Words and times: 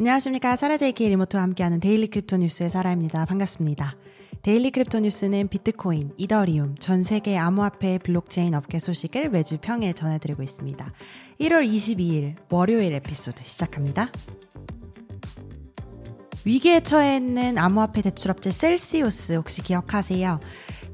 안녕하십니까. 0.00 0.56
사라제이키 0.56 1.06
리모트와 1.10 1.42
함께하는 1.42 1.78
Daily 1.78 2.06
Crypto 2.06 2.38
News의 2.38 2.70
사라입니다. 2.70 3.26
반갑습니다. 3.26 3.96
Daily 4.40 4.70
Crypto 4.70 5.00
News는 5.00 5.48
비트코인, 5.48 6.12
이더리움, 6.16 6.74
전 6.78 7.02
세계 7.02 7.36
암호화폐 7.36 7.98
블록체인 7.98 8.54
업계 8.54 8.78
소식을 8.78 9.28
매주 9.28 9.58
평일 9.60 9.92
전해드리고 9.92 10.42
있습니다. 10.42 10.92
1월 11.40 11.68
22일 11.68 12.36
월요일 12.48 12.94
에피소드 12.94 13.44
시작합니다. 13.44 14.10
위기에 16.46 16.80
처해 16.80 17.16
있는 17.16 17.58
암호화폐 17.58 18.00
대출업체 18.00 18.50
셀시우스 18.50 19.34
혹시 19.34 19.60
기억하세요? 19.60 20.40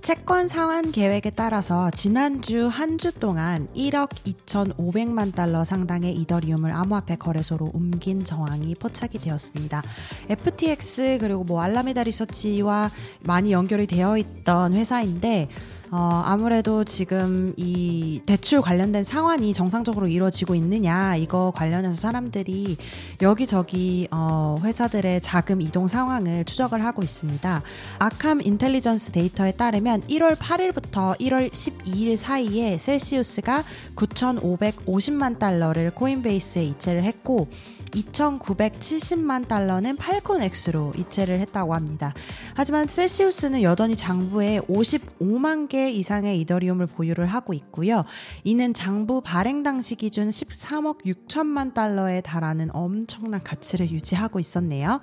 채권 0.07 0.46
상환 0.46 0.93
계획에 0.93 1.30
따라서 1.30 1.91
지난주 1.91 2.68
한 2.68 2.96
주 2.96 3.12
동안 3.12 3.66
1억 3.75 4.11
2,500만 4.46 5.34
달러 5.34 5.64
상당의 5.64 6.14
이더리움을 6.14 6.72
암호화폐 6.72 7.17
거래소로 7.17 7.72
옮긴 7.75 8.22
정황이 8.22 8.76
포착이 8.76 9.18
되었습니다. 9.18 9.82
FTX 10.29 11.18
그리고 11.21 11.43
뭐 11.43 11.61
알라메다 11.61 12.04
리서치와 12.04 12.90
많이 13.22 13.50
연결이 13.50 13.89
되어 13.89 14.17
있던 14.17 14.75
회사인데 14.75 15.48
어, 15.93 16.22
아무래도 16.25 16.82
지금 16.82 17.54
이 17.57 18.21
대출 18.26 18.61
관련된 18.61 19.04
상환이 19.04 19.54
정상적으로 19.54 20.09
이루어지고 20.09 20.54
있느냐, 20.57 21.14
이거 21.17 21.53
관련해서 21.54 21.95
사람들이 21.95 22.76
여기저기, 23.22 24.09
어, 24.11 24.59
회사들의 24.64 25.21
자금 25.21 25.61
이동 25.61 25.86
상황을 25.86 26.45
추적을 26.45 26.85
하고 26.85 27.03
있습니다. 27.03 27.62
아캄 28.00 28.43
인텔리전스 28.43 29.12
데이터에 29.12 29.53
따르면 29.53 30.03
1월 30.03 30.35
8일부터 30.36 31.18
1월 31.21 31.50
12일 31.50 32.17
사이에 32.17 32.78
셀시우스가 32.78 33.62
9,550만 33.95 35.39
달러를 35.39 35.92
코인베이스에 35.92 36.64
이체를 36.64 37.05
했고, 37.05 37.48
2,970만 37.97 39.48
달러는 39.48 39.97
팔콘엑스로 39.97 40.93
이체를 40.97 41.41
했다고 41.41 41.75
합니다. 41.75 42.15
하지만 42.55 42.87
셀시우스는 42.87 43.62
여전히 43.62 43.97
장부에 43.97 44.61
55만 44.69 45.69
개 45.69 45.91
이상의 45.91 46.41
이더리움을 46.41 46.87
보유를 46.87 47.27
하고 47.27 47.55
있고요. 47.55 48.05
이는 48.45 48.75
장부 48.75 49.23
발행 49.23 49.62
당시 49.62 49.95
기준 49.95 50.29
13억 50.29 51.05
6천만 51.05 51.75
달러에 51.75 52.20
달하는 52.20 52.69
엄청난 52.73 53.43
가치를 53.43 53.91
유지하고 53.91 54.39
있었네요. 54.41 55.01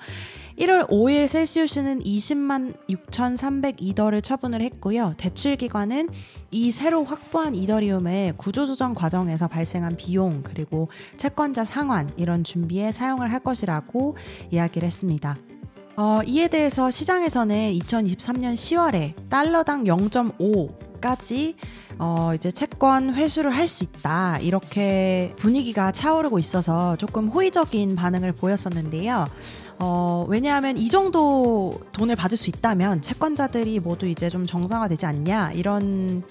1월 0.60 0.88
5일 0.88 1.28
셀시우스는 1.28 2.00
20만 2.00 2.76
6,302더를 2.88 4.24
처분을 4.24 4.62
했고요. 4.62 5.16
대출 5.18 5.56
기관은 5.56 6.10
이 6.52 6.70
새로 6.70 7.04
확보한 7.04 7.56
이더리움의 7.56 8.34
구조조정 8.38 8.94
과정에서 8.94 9.48
발생한 9.48 9.98
비용 9.98 10.44
그리고 10.44 10.90
채권자 11.18 11.66
상환 11.66 12.12
이런 12.18 12.44
준비에 12.44 12.83
사용을 12.92 13.32
할 13.32 13.40
것이라고 13.40 14.16
이야기를 14.52 14.86
했습니다. 14.86 15.38
어, 15.96 16.22
이에 16.26 16.48
대해서 16.48 16.90
시장에서는 16.90 17.72
2023년 17.74 18.56
10월에 18.56 19.30
달러당 19.30 19.84
0.5까지 19.84 21.56
어, 22.00 22.32
이제 22.34 22.52
채권 22.52 23.14
회수를 23.14 23.52
할 23.56 23.68
수 23.68 23.84
있다. 23.84 24.40
이렇게 24.40 25.34
분위기가 25.38 25.92
차오르고 25.92 26.40
있어서 26.40 26.96
조금 26.98 27.30
호의적인 27.30 27.96
반응을 27.96 28.32
보였었는데요. 28.34 29.28
어, 29.80 30.26
왜냐하면 30.28 30.78
이 30.78 30.90
정도 30.90 31.80
돈을 31.92 32.16
받을 32.16 32.38
수 32.38 32.50
있다면 32.50 33.02
채권자들이 33.02 33.80
모두 33.80 34.08
이제 34.08 34.30
좀 34.30 34.46
정상화되지 34.46 35.06
않냐. 35.06 35.52
이런 35.54 36.24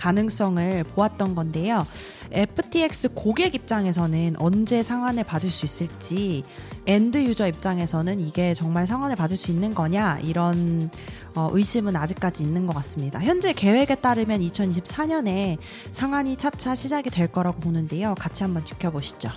가능성을 0.00 0.84
보았던 0.84 1.34
건데요. 1.34 1.86
FTX 2.32 3.10
고객 3.14 3.54
입장에서는 3.54 4.36
언제 4.38 4.82
상환을 4.82 5.24
받을 5.24 5.50
수 5.50 5.66
있을지, 5.66 6.42
end 6.86 7.22
user 7.24 7.46
입장에서는 7.48 8.18
이게 8.20 8.54
정말 8.54 8.86
상환을 8.86 9.16
받을 9.16 9.36
수 9.36 9.50
있는 9.50 9.74
거냐, 9.74 10.20
이런 10.22 10.90
어, 11.34 11.50
의심은 11.52 11.94
아직까지 11.94 12.42
있는 12.42 12.66
것 12.66 12.74
같습니다. 12.76 13.20
현재 13.20 13.52
계획에 13.52 13.94
따르면 13.94 14.40
2024년에 14.40 15.58
상환이 15.90 16.36
차차 16.36 16.74
시작이 16.74 17.10
될 17.10 17.28
거라고 17.28 17.60
보는데요. 17.60 18.14
같이 18.18 18.42
한번 18.42 18.64
지켜보시죠. 18.64 19.28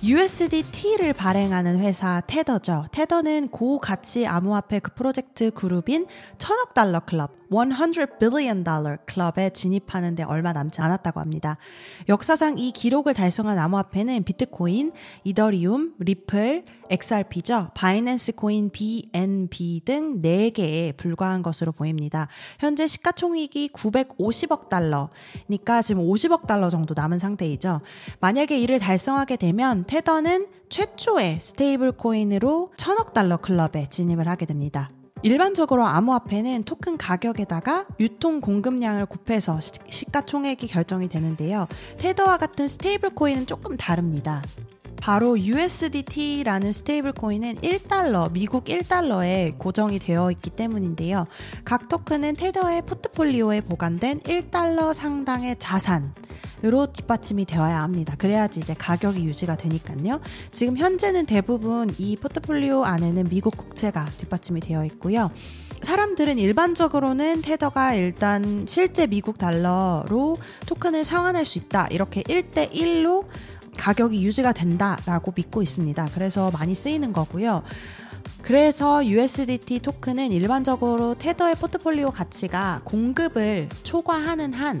USDT를 0.00 1.12
발행하는 1.12 1.80
회사 1.80 2.20
테더죠. 2.20 2.84
테더는 2.92 3.48
고가치 3.48 4.28
암호화폐 4.28 4.78
그 4.78 4.94
프로젝트 4.94 5.50
그룹인 5.50 6.06
천억 6.38 6.72
달러 6.72 7.00
클럽 7.00 7.38
100 7.50 8.18
billion 8.18 8.62
dollar 8.62 8.98
클럽에 9.06 9.50
진입하는데 9.50 10.22
얼마 10.24 10.52
남지 10.52 10.80
않았다고 10.80 11.18
합니다. 11.18 11.56
역사상 12.08 12.58
이 12.58 12.72
기록을 12.72 13.14
달성한 13.14 13.58
암호화폐는 13.58 14.22
비트코인, 14.24 14.92
이더리움, 15.24 15.94
리플, 15.98 16.64
XRP죠. 16.90 17.70
바이낸스 17.74 18.32
코인 18.32 18.70
BNB 18.70 19.82
등 19.84 20.20
4개에 20.22 20.96
불과한 20.96 21.42
것으로 21.42 21.72
보입니다. 21.72 22.28
현재 22.58 22.86
시가총액이 22.86 23.70
950억 23.72 24.68
달러니까 24.68 25.82
지금 25.82 26.02
50억 26.06 26.46
달러 26.46 26.70
정도 26.70 26.94
남은 26.94 27.18
상태이죠. 27.18 27.80
만약에 28.20 28.58
이를 28.58 28.78
달성하게 28.78 29.36
되면 29.36 29.84
테더는 29.88 30.48
최초의 30.68 31.40
stable 31.40 31.92
coin으로 31.92 32.72
천억 32.76 33.14
달러 33.14 33.38
클럽에 33.38 33.86
진입을 33.88 34.28
하게 34.28 34.44
됩니다. 34.44 34.90
일반적으로 35.22 35.86
암호화폐는 35.86 36.64
토큰 36.64 36.98
가격에다가 36.98 37.86
유통 37.98 38.42
공급량을 38.42 39.06
곱해서 39.06 39.58
시가총액이 39.88 40.66
결정이 40.66 41.08
되는데요. 41.08 41.66
테더와 41.98 42.36
같은 42.36 42.68
stable 42.68 43.14
coin은 43.14 43.46
조금 43.46 43.78
다릅니다. 43.78 44.42
바로 45.00 45.38
USDT라는 45.38 46.70
stable 46.70 47.12
coin은 47.12 47.56
1달러, 47.62 48.30
미국 48.30 48.64
1달러에 48.66 49.56
고정이 49.56 50.00
되어 50.00 50.30
있기 50.32 50.50
때문인데요. 50.50 51.26
각 51.64 51.88
토큰은 51.88 52.36
테더의 52.36 52.82
포트폴리오에 52.82 53.62
보관된 53.62 54.20
1달러 54.20 54.92
상당의 54.92 55.56
자산, 55.58 56.14
으로 56.64 56.92
뒷받침이 56.92 57.44
되어야 57.44 57.82
합니다. 57.82 58.14
그래야지 58.18 58.60
이제 58.60 58.74
가격이 58.74 59.24
유지가 59.24 59.56
되니까요. 59.56 60.20
지금 60.52 60.76
현재는 60.76 61.26
대부분 61.26 61.88
이 61.98 62.16
포트폴리오 62.16 62.84
안에는 62.84 63.28
미국 63.30 63.56
국채가 63.56 64.04
뒷받침이 64.18 64.60
되어 64.60 64.84
있고요. 64.86 65.30
사람들은 65.82 66.38
일반적으로는 66.38 67.42
테더가 67.42 67.94
일단 67.94 68.66
실제 68.66 69.06
미국 69.06 69.38
달러로 69.38 70.38
토큰을 70.66 71.04
상환할 71.04 71.44
수 71.44 71.58
있다. 71.58 71.86
이렇게 71.88 72.22
1대1로 72.24 73.26
가격이 73.76 74.24
유지가 74.24 74.52
된다라고 74.52 75.32
믿고 75.36 75.62
있습니다. 75.62 76.08
그래서 76.14 76.50
많이 76.50 76.74
쓰이는 76.74 77.12
거고요. 77.12 77.62
그래서 78.42 79.04
USDT 79.06 79.80
토큰은 79.80 80.32
일반적으로 80.32 81.14
테더의 81.14 81.54
포트폴리오 81.56 82.10
가치가 82.10 82.80
공급을 82.84 83.68
초과하는 83.84 84.52
한 84.52 84.80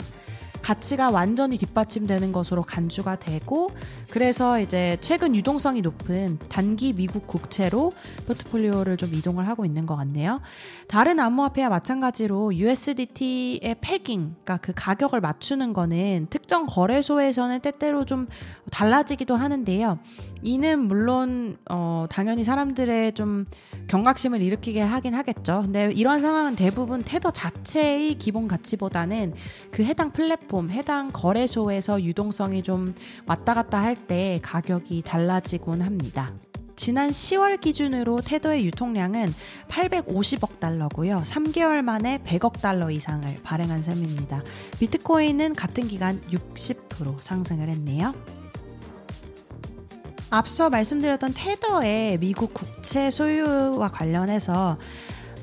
가치가 0.68 1.08
완전히 1.08 1.56
뒷받침되는 1.56 2.30
것으로 2.30 2.62
간주가 2.62 3.16
되고 3.16 3.70
그래서 4.10 4.60
이제 4.60 4.98
최근 5.00 5.34
유동성이 5.34 5.80
높은 5.80 6.38
단기 6.50 6.92
미국 6.92 7.26
국채로 7.26 7.92
포트폴리오를 8.26 8.98
좀 8.98 9.14
이동을 9.14 9.48
하고 9.48 9.64
있는 9.64 9.86
것 9.86 9.96
같네요. 9.96 10.42
다른 10.86 11.20
암호화폐와 11.20 11.70
마찬가지로 11.70 12.54
USDT의 12.54 13.76
패깅, 13.80 14.34
그러니까 14.44 14.58
그 14.58 14.72
가격을 14.76 15.22
맞추는 15.22 15.72
거는 15.72 16.26
특정 16.28 16.66
거래소에서는 16.66 17.60
때때로 17.60 18.04
좀 18.04 18.26
달라지기도 18.70 19.36
하는데요. 19.36 19.98
이는 20.42 20.80
물론 20.80 21.56
어, 21.70 22.04
당연히 22.10 22.44
사람들의 22.44 23.12
좀 23.14 23.46
경각심을 23.88 24.42
일으키게 24.42 24.82
하긴 24.82 25.14
하겠죠. 25.14 25.62
근데 25.62 25.90
이런 25.92 26.20
상황은 26.20 26.56
대부분 26.56 27.02
테더 27.02 27.30
자체의 27.30 28.16
기본 28.16 28.48
가치보다는 28.48 29.34
그 29.70 29.82
해당 29.82 30.10
플랫폼, 30.10 30.57
해당 30.70 31.10
거래소에서 31.12 32.02
유동성이 32.02 32.62
좀 32.62 32.92
왔다 33.26 33.54
갔다 33.54 33.80
할 33.80 33.96
때 34.08 34.40
가격이 34.42 35.02
달라지곤 35.02 35.82
합니다. 35.82 36.32
지난 36.76 37.10
10월 37.10 37.60
기준으로 37.60 38.20
테더의 38.20 38.64
유통량은 38.66 39.34
850억 39.68 40.60
달러고요. 40.60 41.22
3개월 41.24 41.82
만에 41.82 42.18
100억 42.24 42.60
달러 42.60 42.90
이상을 42.90 43.42
발행한 43.42 43.82
셈입니다. 43.82 44.42
비트코인은 44.78 45.54
같은 45.54 45.88
기간 45.88 46.20
60% 46.30 47.20
상승을 47.20 47.68
했네요. 47.68 48.14
앞서 50.30 50.70
말씀드렸던 50.70 51.32
테더의 51.34 52.18
미국 52.18 52.54
국채 52.54 53.10
소유와 53.10 53.90
관련해서 53.90 54.78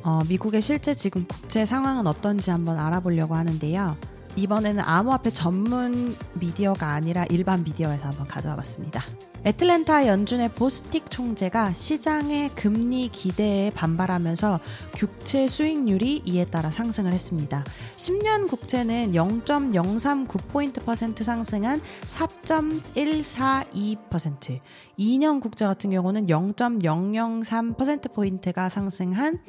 어, 0.03 0.21
미국의 0.29 0.61
실제 0.61 0.93
지금 0.93 1.25
국채 1.27 1.65
상황은 1.65 2.05
어떤지 2.07 2.51
한번 2.51 2.77
알아보려고 2.79 3.35
하는데요. 3.35 3.97
이번에는 4.35 4.83
암호화폐 4.83 5.31
전문 5.31 6.15
미디어가 6.33 6.93
아니라 6.93 7.25
일반 7.29 7.63
미디어에서 7.63 8.07
한번 8.07 8.27
가져와 8.27 8.55
봤습니다. 8.57 9.01
애틀랜타 9.45 10.07
연준의 10.07 10.49
보스틱 10.49 11.09
총재가 11.11 11.73
시장의 11.73 12.49
금리 12.55 13.09
기대에 13.09 13.69
반발하면서 13.71 14.59
국채 14.93 15.47
수익률이 15.47 16.23
이에 16.25 16.45
따라 16.45 16.71
상승을 16.71 17.13
했습니다. 17.13 17.63
10년 17.95 18.47
국채는 18.47 19.11
0.039포인트 19.11 20.83
퍼센트 20.83 21.23
상승한 21.23 21.79
4.142%, 22.07 24.59
2년 24.97 25.41
국채 25.41 25.65
같은 25.65 25.91
경우는 25.91 26.25
0.003%포인트가 26.25 28.69
상승한 28.69 29.39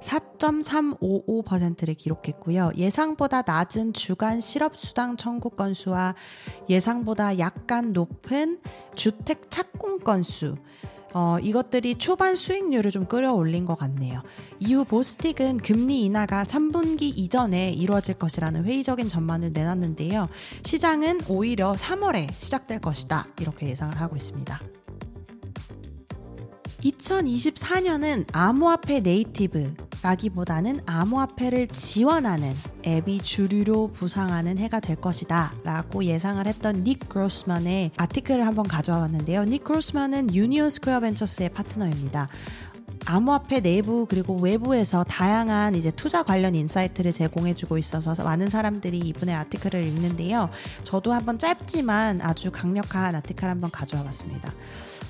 4.355%를 0.00 1.94
기록했고요. 1.94 2.70
예상보다 2.76 3.42
낮은 3.42 3.92
주간 3.92 4.40
실업수당 4.40 5.16
청구 5.16 5.50
건수와 5.50 6.14
예상보다 6.68 7.38
약간 7.38 7.92
높은 7.92 8.60
주택 8.94 9.50
착공 9.50 10.00
건수, 10.00 10.56
어, 11.12 11.38
이것들이 11.42 11.96
초반 11.96 12.34
수익률을 12.36 12.90
좀 12.90 13.06
끌어올린 13.06 13.66
것 13.66 13.76
같네요. 13.76 14.22
이후 14.58 14.84
보스틱은 14.84 15.58
금리 15.58 16.04
인하가 16.04 16.44
3분기 16.44 17.02
이전에 17.02 17.72
이루어질 17.72 18.14
것이라는 18.14 18.64
회의적인 18.64 19.08
전망을 19.08 19.52
내놨는데요. 19.52 20.28
시장은 20.64 21.22
오히려 21.28 21.72
3월에 21.72 22.32
시작될 22.32 22.80
것이다. 22.80 23.26
이렇게 23.40 23.68
예상을 23.68 24.00
하고 24.00 24.16
있습니다. 24.16 24.79
2024년은 26.82 28.26
암호화폐 28.32 29.00
native라기보다는 29.00 30.80
암호화폐를 30.86 31.68
지원하는 31.68 32.52
앱이 32.86 33.20
주류로 33.20 33.92
부상하는 33.92 34.58
해가 34.58 34.80
될 34.80 34.96
것이다 34.96 35.52
라고 35.64 36.04
예상을 36.04 36.46
했던 36.46 36.84
닉 36.84 37.08
그로스만의 37.08 37.92
article을 37.96 38.46
한번 38.46 38.66
가져와 38.66 39.00
봤는데요. 39.00 39.44
닉 39.44 39.64
그로스만은 39.64 40.34
유니온 40.34 40.70
스퀘어 40.70 41.00
벤처스의 41.00 41.50
파트너입니다. 41.50 42.28
암호화폐 43.06 43.60
내부 43.60 44.06
그리고 44.08 44.36
외부에서 44.36 45.04
다양한 45.04 45.74
이제 45.74 45.90
투자 45.90 46.22
관련 46.22 46.54
insight를 46.54 47.12
제공해주고 47.12 47.78
있어서 47.78 48.22
많은 48.22 48.48
사람들이 48.48 48.98
이분의 48.98 49.34
article을 49.34 49.84
읽는데요. 49.84 50.50
저도 50.84 51.12
한번 51.12 51.38
짧지만 51.38 52.20
아주 52.20 52.50
강력한 52.50 53.14
article 53.14 53.48
한번 53.48 53.70
가져와 53.70 54.04
봤습니다. 54.04 54.52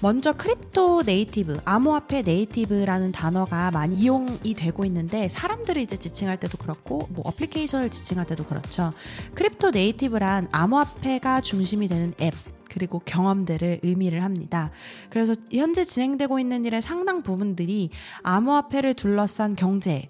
먼저 0.02 0.32
crypto 0.32 1.02
native, 1.02 1.60
암호화폐 1.64 2.22
native라는 2.22 3.12
단어가 3.12 3.70
많이 3.70 3.96
이용이 3.96 4.54
되고 4.54 4.84
있는데 4.86 5.28
사람들을 5.28 5.82
이제 5.82 5.98
지칭할 5.98 6.40
때도 6.40 6.56
그렇고 6.56 7.06
뭐 7.10 7.22
어플리케이션을 7.26 7.90
지칭할 7.90 8.26
때도 8.26 8.46
그렇죠. 8.46 8.92
crypto 9.34 9.72
native란 9.72 10.48
암호화폐가 10.52 11.42
중심이 11.42 11.86
되는 11.86 12.14
앱 12.20 12.32
그리고 12.70 13.00
경험들을 13.04 13.80
의미를 13.82 14.24
합니다. 14.24 14.70
그래서 15.10 15.34
현재 15.52 15.84
진행되고 15.84 16.38
있는 16.38 16.64
일의 16.64 16.80
상당 16.80 17.22
부분들이 17.22 17.90
암호화폐를 18.22 18.94
둘러싼 18.94 19.56
경제 19.56 20.08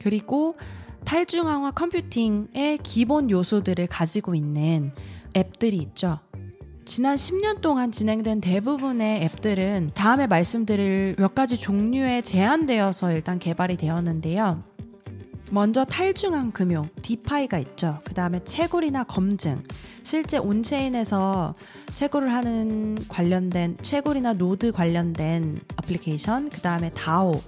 그리고 0.00 0.56
탈중앙화 1.04 1.72
컴퓨팅의 1.72 2.78
기본 2.82 3.30
요소들을 3.30 3.86
가지고 3.88 4.34
있는 4.34 4.92
앱들이 5.36 5.76
있죠. 5.78 6.20
지난 6.84 7.16
10년 7.16 7.60
동안 7.60 7.92
진행된 7.92 8.40
대부분의 8.40 9.22
앱들은 9.22 9.92
다음에 9.94 10.26
말씀드릴 10.26 11.14
몇 11.16 11.34
가지 11.34 11.56
종류에 11.56 12.22
제한되어서 12.22 13.12
일단 13.12 13.38
개발이 13.38 13.76
되었는데요. 13.76 14.64
먼저 15.52 15.84
탈중앙 15.84 16.50
금융, 16.50 16.88
DeFi가 17.02 17.58
있죠. 17.58 18.00
그 18.04 18.14
다음에 18.14 18.42
채굴이나 18.42 19.04
검증. 19.04 19.62
실제 20.02 20.38
on-chain에서 20.38 21.54
채굴을 21.92 22.32
하는 22.32 22.96
관련된, 23.08 23.76
채굴이나 23.82 24.32
노드 24.32 24.72
관련된 24.72 25.60
어플리케이션. 25.76 26.48
그 26.48 26.62
다음에 26.62 26.88
DAO. 26.94 27.42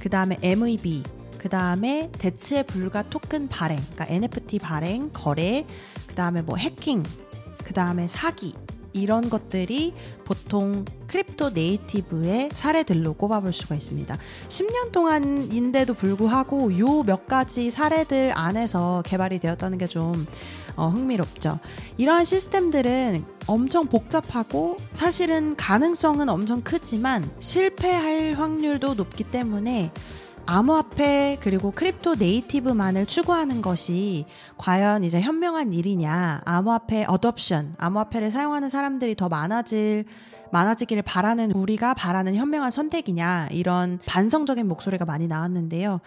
그 0.00 0.08
다음에 0.08 0.38
MEV. 0.40 1.02
그 1.36 1.50
다음에 1.50 2.10
대체 2.12 2.62
불가 2.62 3.02
토큰 3.02 3.48
발행. 3.48 3.78
그러니까 3.92 4.06
NFT 4.08 4.58
발행, 4.58 5.10
거래. 5.12 5.66
그 6.06 6.14
다음에 6.14 6.40
뭐 6.40 6.56
해킹. 6.56 7.02
그 7.62 7.74
다음에 7.74 8.08
사기. 8.08 8.54
이런 8.92 9.28
것들이 9.30 9.94
보통 10.24 10.84
crypto 11.06 11.50
native의 11.50 12.50
사례들로 12.52 13.14
꼽아볼 13.14 13.52
수가 13.52 13.74
있습니다. 13.74 14.16
10년 14.48 14.92
동안인데도 14.92 15.94
불구하고 15.94 16.78
요 16.78 17.00
몇 17.02 17.26
가지 17.26 17.70
사례들 17.70 18.32
안에서 18.34 19.02
개발이 19.04 19.38
되었다는 19.40 19.78
게 19.78 19.97
좀 19.97 20.26
어, 20.76 20.88
흥미롭죠. 20.88 21.58
이러한 21.98 22.24
시스템들은 22.24 23.24
엄청 23.46 23.86
복잡하고 23.88 24.76
사실은 24.94 25.56
가능성은 25.56 26.28
엄청 26.28 26.62
크지만 26.62 27.28
실패할 27.40 28.34
확률도 28.34 28.94
높기 28.94 29.24
때문에 29.24 29.90
암호화폐 30.52 31.38
그리고 31.40 31.70
crypto 31.70 32.16
native만을 32.16 33.06
추구하는 33.06 33.62
것이 33.62 34.26
과연 34.58 35.04
이제 35.04 35.20
현명한 35.20 35.72
일이냐, 35.72 36.40
암호화폐 36.44 37.04
adoption, 37.06 37.76
암호화폐를 37.78 38.32
사용하는 38.32 38.68
사람들이 38.68 39.14
더 39.14 39.28
많아질 39.28 40.06
많아지기를 40.50 41.04
바라는 41.04 41.52
우리가 41.52 41.94
바라는 41.94 42.34
현명한 42.34 42.72
선택이냐 42.72 43.50
이런 43.52 44.00
반성적인 44.04 44.66
목소리가 44.66 45.04
많이 45.04 45.28
나왔는데요. 45.28 46.00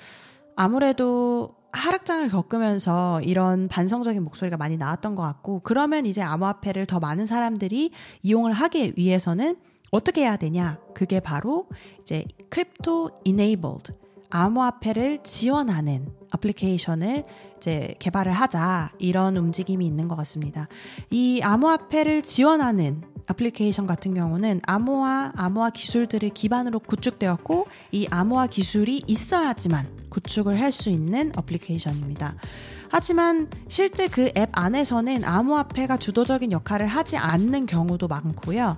아무래도 0.57 1.55
하락장을 1.71 2.27
겪으면서 2.27 3.21
이런 3.21 3.69
반성적인 3.69 4.21
목소리가 4.21 4.57
많이 4.57 4.75
나왔던 4.75 5.15
것 5.15 5.21
같고 5.23 5.61
그러면 5.63 6.05
이제 6.05 6.21
암호화폐를 6.21 6.85
더 6.85 6.99
많은 6.99 7.25
사람들이 7.25 7.91
이용을 8.23 8.51
하기 8.51 8.95
위해서는 8.97 9.55
어떻게 9.89 10.23
해야 10.23 10.35
되냐? 10.35 10.79
그게 10.93 11.21
바로 11.21 11.69
이제 12.01 12.25
crypto 12.49 13.21
enabled 13.23 14.02
암호화폐를 14.33 15.19
지원하는 15.23 16.07
어플리케이션을 16.31 17.23
이제 17.57 17.93
개발을 17.99 18.31
하자 18.31 18.89
이런 18.97 19.37
움직임이 19.37 19.85
있는 19.85 20.07
것 20.07 20.15
같습니다. 20.15 20.67
이 21.11 21.39
암호화폐를 21.43 22.23
지원하는 22.23 23.03
애플리케이션 23.29 23.85
같은 23.85 24.13
경우는 24.15 24.61
암호화, 24.65 25.33
암호화 25.35 25.69
기술들을 25.69 26.31
기반으로 26.31 26.79
구축되었고 26.79 27.67
이 27.91 28.07
암호화 28.09 28.47
기술이 28.47 29.03
있어야지만 29.07 29.87
구축을 30.09 30.59
할 30.59 30.71
수 30.71 30.89
있는 30.89 31.31
어플리케이션입니다. 31.35 32.35
하지만 32.89 33.49
실제 33.67 34.07
그 34.07 34.31
앱 34.35 34.49
안에서는 34.51 35.23
암호화폐가 35.23 35.97
주도적인 35.97 36.51
역할을 36.51 36.87
하지 36.87 37.17
않는 37.17 37.65
경우도 37.67 38.07
많고요. 38.07 38.77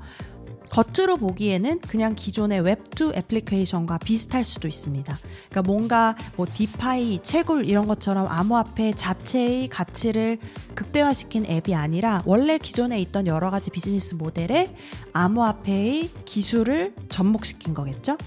겉으로 0.71 1.17
보기에는 1.17 1.79
그냥 1.81 2.15
기존의 2.15 2.61
Web2 2.61 3.15
애플리케이션과 3.15 3.99
비슷할 3.99 4.43
수도 4.43 4.67
있습니다. 4.67 5.17
그러니까 5.49 5.61
뭔가 5.61 6.15
뭐 6.35 6.45
DeFi, 6.51 7.19
채굴 7.23 7.65
이런 7.65 7.87
것처럼 7.87 8.27
암호화폐 8.27 8.93
자체의 8.93 9.67
가치를 9.69 10.37
극대화시킨 10.73 11.45
앱이 11.45 11.75
아니라 11.75 12.21
원래 12.25 12.57
기존에 12.57 12.99
있던 13.01 13.27
여러 13.27 13.49
가지 13.49 13.71
비즈니스 13.71 14.15
모델에 14.15 14.75
암호화폐의 15.13 16.09
기술을 16.25 16.93
접목시킨 17.09 17.73
거겠죠? 17.73 18.17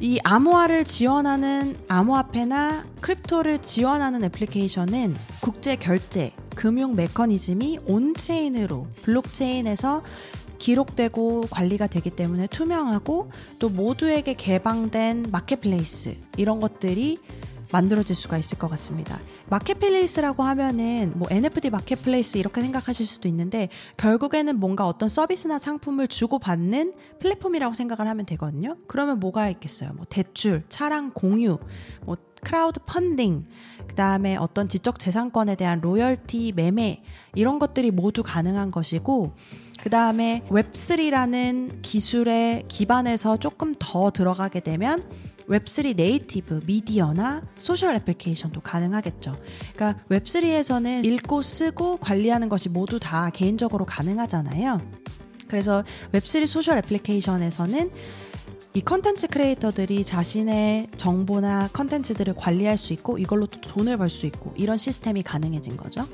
이 0.00 0.20
암호화를 0.22 0.84
지원하는 0.84 1.76
암호화폐나 1.88 2.86
crypto를 3.00 3.58
지원하는 3.62 4.22
애플리케이션은 4.24 5.16
국제 5.40 5.74
결제, 5.74 6.32
금융 6.54 6.94
메커니즘이 6.94 7.80
on-chain으로 7.84 8.86
블록체인에서 9.02 10.02
기록되고 10.58 11.42
관리가 11.50 11.86
되기 11.86 12.10
때문에 12.10 12.46
투명하고 12.48 13.30
또 13.58 13.68
모두에게 13.68 14.34
개방된 14.34 15.26
marketplace 15.30 16.16
이런 16.36 16.60
것들이 16.60 17.18
만들어질 17.72 18.14
수가 18.14 18.38
있을 18.38 18.58
것 18.58 18.68
같습니다. 18.70 19.20
marketplace라고 19.50 20.42
하면은 20.42 21.12
뭐 21.16 21.28
NFT 21.30 21.70
marketplace 21.70 22.38
이렇게 22.38 22.62
생각하실 22.62 23.06
수도 23.06 23.28
있는데 23.28 23.68
결국에는 23.96 24.58
뭔가 24.58 24.86
어떤 24.86 25.08
서비스나 25.08 25.58
상품을 25.58 26.08
주고받는 26.08 26.94
플랫폼이라고 27.20 27.74
생각을 27.74 28.08
하면 28.08 28.26
되거든요. 28.26 28.76
그러면 28.86 29.20
뭐가 29.20 29.48
있겠어요? 29.50 29.92
뭐 29.94 30.04
대출, 30.08 30.62
차량 30.68 31.12
공유, 31.12 31.58
뭐 32.04 32.16
크라우드 32.42 32.80
펀딩, 32.86 33.46
그 33.86 33.94
다음에 33.94 34.36
어떤 34.36 34.68
지적 34.68 34.98
재산권에 34.98 35.56
대한 35.56 35.80
로열티 35.80 36.52
매매 36.54 37.02
이런 37.34 37.58
것들이 37.58 37.90
모두 37.90 38.22
가능한 38.22 38.70
것이고 38.70 39.34
그 39.80 39.90
다음에 39.90 40.42
Web3라는 40.48 41.82
기술에 41.82 42.64
기반해서 42.68 43.36
조금 43.38 43.74
더 43.78 44.10
들어가게 44.10 44.60
되면 44.60 45.08
Web3 45.48 45.96
native 45.96 46.62
미디어나 46.66 47.42
social 47.56 47.94
애플리케이션도 47.94 48.60
가능하겠죠. 48.60 49.36
그러니까 49.74 50.02
Web3에서는 50.10 51.04
읽고 51.04 51.42
쓰고 51.42 51.96
관리하는 51.98 52.48
것이 52.48 52.68
모두 52.68 52.98
다 53.00 53.30
개인적으로 53.30 53.84
가능하잖아요. 53.86 54.80
그래서 55.48 55.82
Web3 56.12 56.46
social 56.46 56.78
애플리케이션에서는 56.78 57.90
이 58.74 58.80
컨텐츠 58.82 59.28
크리에이터들이 59.28 60.04
자신의 60.04 60.88
정보나 60.98 61.68
컨텐츠들을 61.72 62.34
관리할 62.34 62.76
수 62.76 62.92
있고 62.92 63.18
이걸로 63.18 63.46
또 63.46 63.60
돈을 63.60 63.96
벌 63.96 64.10
수 64.10 64.26
있고 64.26 64.52
이런 64.56 64.76
시스템이 64.76 65.22
가능해진 65.22 65.76
거죠. 65.76 66.06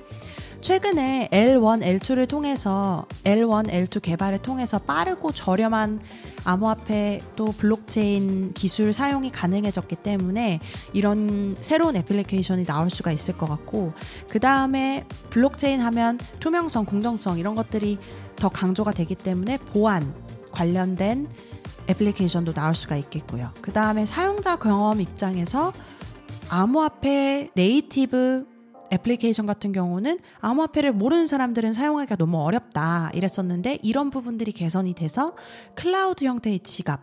최근에 0.64 1.28
L1, 1.30 1.83
L2를 1.83 2.26
통해서 2.26 3.04
L1, 3.25 3.68
L2 3.68 4.00
개발을 4.00 4.38
통해서 4.38 4.78
빠르고 4.78 5.33
저렴한 5.33 6.00
암호화폐 6.44 7.21
또 7.37 7.44
블록체인 7.44 8.54
기술 8.54 8.94
사용이 8.94 9.30
가능해졌기 9.30 9.97
때문에 9.97 10.61
이런 10.94 11.54
새로운 11.61 11.97
애플리케이션이 11.97 12.64
나올 12.64 12.88
수가 12.88 13.12
있을 13.12 13.37
것 13.37 13.47
같고 13.47 13.92
그 14.30 14.40
다음에 14.40 15.04
블록체인 15.28 15.83
하면 15.83 16.18
투명성, 16.40 16.87
공정성 16.87 17.37
이런 17.37 17.54
것들이 17.54 17.99
더 18.35 18.49
강조가 18.49 18.92
되기 18.92 19.14
때문에 19.14 19.59
보안 19.59 20.14
관련된 20.50 21.28
애플리케이션도 21.90 22.54
나올 22.54 22.75
수가 22.75 22.97
있겠고요. 22.97 23.50
그 23.61 23.71
다음에 23.71 24.06
사용자 24.06 24.56
경험 24.56 25.02
입장에서 25.02 25.75
암호화폐 26.49 27.50
native 27.54 28.53
애플리케이션 28.94 29.46
같은 29.46 29.72
경우는 29.72 30.18
암호화폐를 30.40 30.92
모르는 30.92 31.26
사람들은 31.26 31.72
사용하기가 31.72 32.16
너무 32.16 32.42
어렵다 32.42 33.10
이랬었는데 33.14 33.78
이런 33.82 34.10
부분들이 34.10 34.52
개선이 34.52 34.94
돼서 34.94 35.34
클라우드 35.74 36.24
형태의 36.24 36.60
지갑 36.60 37.00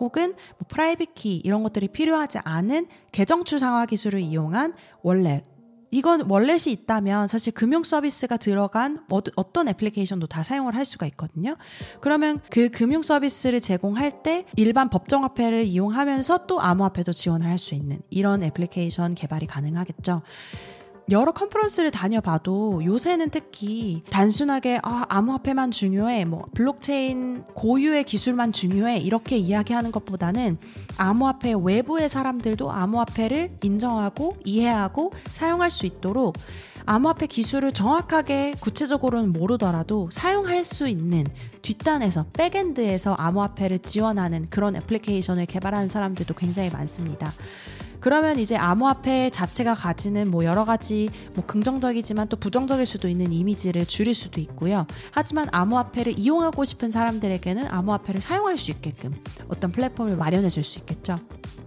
혹은 0.00 0.34
뭐 0.58 0.66
private 0.68 1.14
key 1.14 1.36
이런 1.36 1.62
것들이 1.62 1.88
필요하지 1.88 2.38
않은 2.44 2.86
계정 3.12 3.44
추상화 3.44 3.86
기술을 3.86 4.20
이용한 4.20 4.74
월렛 5.02 5.44
이건 5.94 6.28
월렛이 6.28 6.72
있다면 6.72 7.26
사실 7.28 7.52
금융 7.52 7.82
서비스가 7.82 8.38
들어간 8.38 9.04
어떤 9.36 9.68
애플리케이션도 9.68 10.26
다 10.26 10.42
사용을 10.42 10.74
할 10.74 10.86
수가 10.86 11.04
있거든요. 11.08 11.54
그러면 12.00 12.40
그 12.50 12.70
금융 12.70 13.02
서비스를 13.02 13.60
제공할 13.60 14.22
때 14.22 14.46
일반 14.56 14.88
법정화폐를 14.88 15.64
이용하면서 15.64 16.46
또 16.46 16.62
암호화폐도 16.62 17.12
지원을 17.12 17.46
할 17.46 17.58
수 17.58 17.74
있는 17.74 18.00
이런 18.08 18.42
애플리케이션 18.42 19.14
개발이 19.14 19.46
가능하겠죠. 19.46 20.22
여러 21.10 21.32
컨퍼런스를 21.32 21.90
다녀봐도 21.90 22.84
요새는 22.84 23.30
특히 23.30 24.02
단순하게 24.10 24.80
아, 24.82 25.04
암호화폐만 25.08 25.70
중요해, 25.70 26.24
뭐 26.24 26.44
블록체인 26.54 27.44
고유의 27.54 28.04
기술만 28.04 28.52
중요해 28.52 28.98
이렇게 28.98 29.36
이야기하는 29.36 29.90
것보다는 29.90 30.58
암호화폐 30.96 31.54
외부의 31.60 32.08
사람들도 32.08 32.70
암호화폐를 32.70 33.58
인정하고 33.62 34.36
이해하고 34.44 35.12
사용할 35.30 35.70
수 35.70 35.86
있도록 35.86 36.36
암호화폐 36.86 37.26
기술을 37.26 37.72
정확하게 37.72 38.54
구체적으로는 38.60 39.32
모르더라도 39.32 40.08
사용할 40.10 40.64
수 40.64 40.88
있는 40.88 41.26
뒷단에서 41.62 42.26
backend에서 42.32 43.14
암호화폐를 43.14 43.80
지원하는 43.80 44.48
그런 44.50 44.76
애플리케이션을 44.76 45.46
개발하는 45.46 45.88
사람들도 45.88 46.34
굉장히 46.34 46.70
많습니다. 46.70 47.32
그러면 48.02 48.40
이제 48.40 48.56
암호화폐 48.56 49.30
자체가 49.30 49.74
가지는 49.74 50.28
뭐 50.28 50.44
여러 50.44 50.64
가지 50.64 51.08
뭐 51.34 51.46
긍정적이지만 51.46 52.28
또 52.28 52.36
부정적일 52.36 52.84
수도 52.84 53.08
있는 53.08 53.32
이미지를 53.32 53.86
줄일 53.86 54.12
수도 54.12 54.40
있고요. 54.40 54.86
하지만 55.12 55.48
암호화폐를 55.52 56.18
이용하고 56.18 56.64
싶은 56.64 56.90
사람들에게는 56.90 57.68
암호화폐를 57.68 58.20
사용할 58.20 58.58
수 58.58 58.72
있게끔 58.72 59.14
어떤 59.48 59.70
플랫폼을 59.70 60.16
마련해 60.16 60.48
줄 60.48 60.62
수 60.64 60.80
있겠죠. 60.80 61.16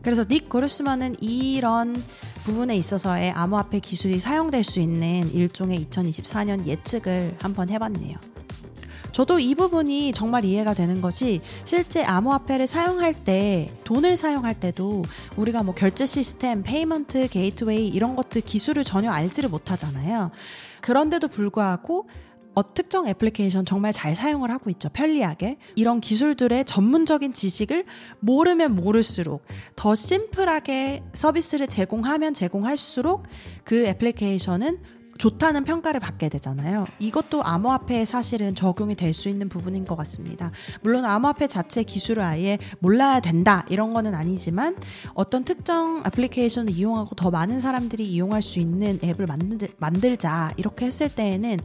그래서 0.01 0.23
닉 0.25 0.49
고르스만은 0.49 1.15
이런 1.21 1.95
부분에 2.43 2.75
있어서의 2.77 3.31
암호화폐 3.31 3.79
기술이 3.79 4.19
사용될 4.19 4.63
수 4.63 4.79
있는 4.79 5.29
일종의 5.31 5.85
2024년 5.85 6.65
예측을 6.65 7.37
한번 7.41 7.69
해봤네요. 7.69 8.34
저도 9.15 9.39
이 9.39 9.55
부분이 9.55 10.11
정말 10.11 10.43
이해가 10.43 10.73
되는 10.73 10.99
것이 10.99 11.39
실제 11.63 12.03
암호화폐를 12.03 12.67
사용할 12.67 13.13
때 13.13 13.71
돈을 13.85 14.17
사용할 14.17 14.59
때도 14.59 15.03
우리가 15.37 15.63
뭐 15.63 15.73
결제 15.73 16.05
시스템, 16.05 16.63
payment, 16.63 17.29
gateway 17.29 17.87
이런 17.87 18.17
것들 18.17 18.41
기술을 18.41 18.83
전혀 18.83 19.09
알지를 19.11 19.49
못하잖아요. 19.49 20.31
그런데도 20.81 21.29
불구하고 21.29 22.09
어, 22.55 22.73
특정 22.73 23.07
애플리케이션 23.07 23.63
정말 23.65 23.93
잘 23.93 24.15
사용을 24.15 24.51
하고 24.51 24.69
있죠. 24.71 24.89
편리하게. 24.89 25.59
이런 25.75 26.01
기술들의 26.01 26.65
전문적인 26.65 27.31
지식을 27.31 27.85
모르면 28.19 28.75
모를수록 28.75 29.45
더 29.77 29.95
심플하게 29.95 31.03
서비스를 31.13 31.67
제공하면 31.67 32.33
제공할수록 32.33 33.23
그 33.63 33.85
애플리케이션은 33.85 34.79
좋다는 35.17 35.63
평가를 35.63 35.99
받게 35.99 36.29
되잖아요. 36.29 36.85
이것도 36.99 37.43
암호화폐에 37.43 38.05
사실은 38.05 38.53
적용이 38.53 38.95
될 38.95 39.15
수 39.15 39.29
있는 39.29 39.47
부분인 39.47 39.85
것 39.85 39.95
같습니다. 39.95 40.51
물론 40.81 41.05
암호화폐 41.05 41.47
자체 41.47 41.83
기술을 41.83 42.21
아예 42.21 42.57
몰라야 42.79 43.21
된다 43.21 43.65
이런 43.69 43.93
거는 43.93 44.13
아니지만 44.13 44.75
어떤 45.13 45.45
특정 45.45 46.03
애플리케이션을 46.05 46.73
이용하고 46.73 47.15
더 47.15 47.31
많은 47.31 47.61
사람들이 47.61 48.05
이용할 48.05 48.41
수 48.41 48.59
있는 48.59 48.99
앱을 49.01 49.25
만들, 49.25 49.69
만들자 49.77 50.51
이렇게 50.57 50.85
했을 50.85 51.07
때에는 51.07 51.59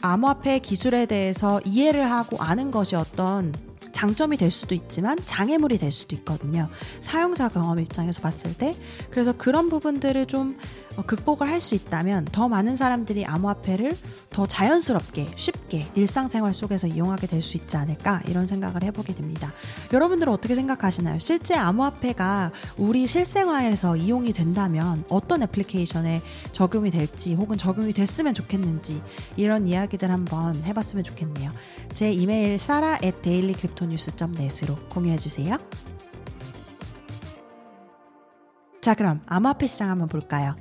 암호화폐 0.00 0.58
기술에 0.58 1.06
대해서 1.06 1.60
이해를 1.64 2.10
하고 2.10 2.36
아는 2.42 2.72
것이 2.72 2.96
어떤 2.96 3.54
장점이 3.92 4.36
될 4.36 4.50
수도 4.50 4.74
있지만 4.74 5.16
장애물이 5.24 5.78
될 5.78 5.92
수도 5.92 6.16
있거든요. 6.16 6.68
사용자 7.00 7.48
경험 7.48 7.78
입장에서 7.78 8.20
봤을 8.20 8.52
때. 8.52 8.74
그래서 9.10 9.32
그런 9.32 9.68
부분들을 9.68 10.26
좀 10.26 10.58
어, 10.58 10.83
극복을 11.02 11.50
할 11.50 11.60
수 11.60 11.74
있다면 11.74 12.26
더 12.26 12.48
많은 12.48 12.76
사람들이 12.76 13.24
암호화폐를 13.24 13.96
더 14.30 14.46
자연스럽게 14.46 15.28
쉽게 15.34 15.88
일상생활 15.94 16.52
속에서 16.52 16.86
이용하게 16.86 17.26
될 17.26 17.42
수 17.42 17.56
있지 17.56 17.76
않을까 17.76 18.20
이런 18.26 18.46
생각을 18.46 18.82
해보게 18.84 19.14
됩니다. 19.14 19.52
여러분들은 19.92 20.32
어떻게 20.32 20.54
생각하시나요? 20.54 21.18
실제 21.18 21.54
암호화폐가 21.54 22.52
우리 22.76 23.06
실생활에서 23.06 23.96
이용이 23.96 24.32
된다면 24.32 25.04
어떤 25.08 25.42
애플리케이션에 25.42 26.20
적용이 26.52 26.90
될지 26.90 27.34
혹은 27.34 27.56
적용이 27.56 27.92
됐으면 27.92 28.34
좋겠는지 28.34 29.02
이런 29.36 29.66
이야기들 29.66 30.10
한번 30.10 30.56
해봤으면 30.64 31.02
좋겠네요. 31.04 31.52
제 31.92 32.12
이메일 32.12 32.58
사라 32.58 32.98
at 33.02 33.22
dailycryptonews.net으로 33.22 34.76
공유해주세요. 34.90 35.56
자 38.80 38.94
그럼 38.94 39.22
암호화폐 39.26 39.66
시장 39.66 39.88
한번 39.90 40.08
볼까요? 40.08 40.56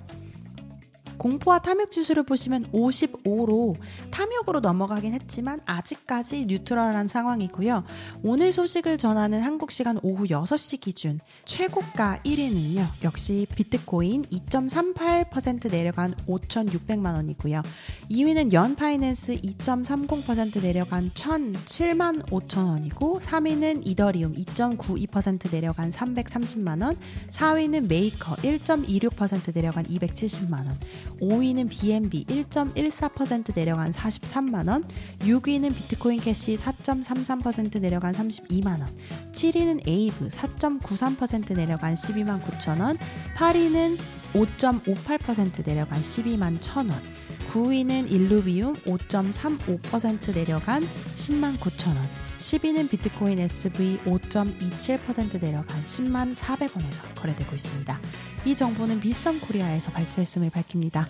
공포와 1.24 1.60
탐욕 1.60 1.90
지수를 1.90 2.24
보시면 2.24 2.70
55로 2.74 3.78
탐욕으로 4.12 4.60
넘어가긴 4.60 5.14
했지만 5.14 5.62
아직까지 5.64 6.48
뉴트럴한 6.48 7.08
상황이고요. 7.08 7.86
오늘 8.24 8.52
소식을 8.52 8.98
전하는 8.98 9.42
한국 9.42 9.72
시간 9.72 9.98
오후 10.04 10.26
6시 10.26 10.82
기준 10.82 11.22
최고가 11.46 12.20
1위는요. 12.26 12.90
역시 13.06 13.48
비트코인 13.56 14.26
2.38% 14.26 15.72
내려간 15.72 16.14
5,600만 16.28 17.14
원이고요. 17.14 17.62
2위는 18.12 18.52
연파이낸스 18.52 19.38
2.30% 19.38 20.62
내려간 20.62 21.10
1,007만 21.12 22.26
5천 22.26 22.68
원이고 22.68 23.22
3위는 23.22 23.88
이더리움 23.88 24.36
2.92% 24.36 25.54
내려간 25.54 25.90
330만 25.90 26.84
원, 26.84 26.98
4위는 27.30 27.88
메이커 27.88 28.36
1.26% 28.36 29.54
내려간 29.54 29.86
270만 29.86 30.66
원, 30.68 30.78
5위는 31.22 31.70
BNB 31.70 32.26
1.14% 32.26 33.56
내려간 33.56 33.92
43만 33.92 34.70
원, 34.70 34.84
6위는 35.20 35.76
비트코인 35.76 36.20
캐시 36.22 36.56
4.33% 36.56 37.80
내려간 37.80 38.14
32만 38.14 38.80
원, 38.82 38.88
7위는 39.32 39.88
에이브 39.88 40.30
4.93% 40.30 41.56
내려간 41.56 41.96
12만 41.96 42.42
9천 42.42 42.82
원, 42.82 42.98
8위는 43.36 43.98
5.58% 44.34 45.66
내려간 45.66 46.02
12만 46.02 46.60
1천 46.60 46.90
원, 46.90 47.02
9위는 47.50 48.12
일루비움 48.12 48.76
5.35% 48.78 50.34
내려간 50.34 50.88
10만 51.16 51.58
9천 51.60 51.88
원, 51.88 52.23
10위는 52.44 52.90
비트코인 52.90 53.40
SV 53.40 54.00
5.27% 54.00 55.42
내려간 55.42 55.86
10만 55.86 56.36
400원에서 56.36 57.02
거래되고 57.16 57.56
있습니다. 57.56 58.00
이 58.46 58.56
정보는 58.56 59.00
빗썸 59.00 59.40
코리아에서 59.40 59.92
발췌했음을 59.92 60.50
밝힙니다. 60.50 61.08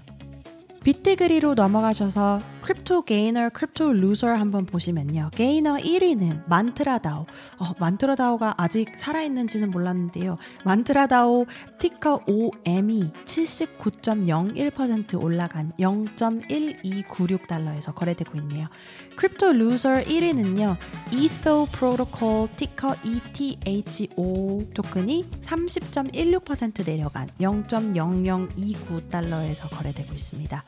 비트그리로 0.84 1.56
넘어가셔서 1.56 2.40
crypto 2.64 3.02
gainer, 3.02 3.50
crypto 3.50 3.92
loser 3.92 4.30
한번 4.30 4.66
보시면요. 4.66 5.32
Gainer 5.36 5.76
1위는 5.76 6.48
만트라다오. 6.48 7.26
어, 7.58 7.74
만트라다오가 7.78 8.54
아직 8.58 8.90
살아있는지는 8.96 9.70
몰랐는데요. 9.70 10.38
만트라다오 10.64 11.46
ticker 11.78 12.22
OM이 12.26 13.12
79.01% 13.26 15.22
올라간 15.22 15.74
0.1296달러에서 15.78 17.94
거래되고 17.94 18.38
있네요. 18.40 18.70
Crypto 19.18 19.52
loser 19.52 20.04
1위는요. 20.04 20.78
이토 21.12 21.68
프로토콜 21.74 22.48
ticker 22.56 22.96
ETHO 23.04 24.70
토큰이 24.74 25.26
30.16% 25.42 26.86
내려간 26.86 27.28
0.0029달러에서 27.42 29.70
거래되고 29.70 30.14
있습니다. 30.14 30.64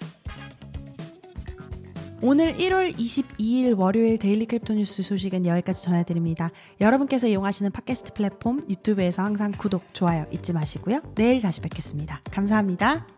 오늘 2.28 2.56
1월 2.58 2.92
22일 2.98 3.78
월요일 3.78 4.18
daily 4.18 4.48
crypto 4.48 4.74
뉴스 4.74 5.04
소식은 5.04 5.46
여기까지 5.46 5.84
전해드립니다. 5.84 6.50
여러분께서 6.82 7.28
이용하시는 7.28 7.72
팟캐스트 7.72 8.14
플랫폼 8.14 8.62
유튜브에서 8.68 9.22
항상 9.22 9.52
구독, 9.52 9.94
좋아요 9.94 10.26
잊지 10.32 10.52
마시고요. 10.52 11.02
내일 11.14 11.40
다시 11.44 11.62
뵙겠습니다. 11.62 12.22
감사합니다. 12.32 13.15